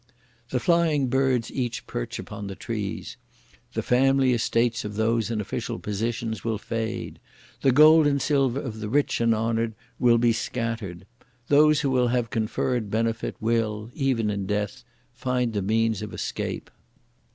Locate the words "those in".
4.95-5.39